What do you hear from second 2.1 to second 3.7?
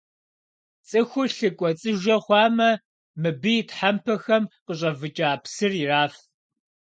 хъуамэ, мыбы и